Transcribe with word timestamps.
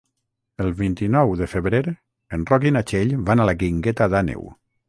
El 0.63 0.71
vint-i-nou 0.79 1.33
de 1.43 1.49
febrer 1.51 1.83
en 2.39 2.49
Roc 2.53 2.67
i 2.71 2.75
na 2.79 2.85
Txell 2.93 3.15
van 3.29 3.45
a 3.45 3.49
la 3.51 3.59
Guingueta 3.63 4.13
d'Àneu. 4.17 4.53